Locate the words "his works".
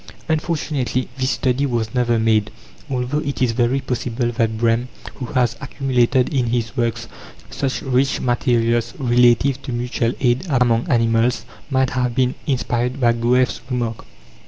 6.47-7.07